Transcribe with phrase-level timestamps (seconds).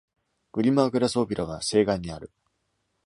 [0.53, 2.31] Glimmerglass オペラは西岸にある。